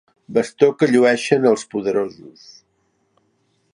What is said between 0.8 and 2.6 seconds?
llueixen els poderosos.